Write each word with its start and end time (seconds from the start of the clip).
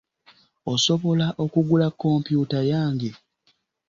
Osobola 0.73 1.27
okugula 1.43 1.87
kompyuta 2.01 2.59
yange? 2.71 3.11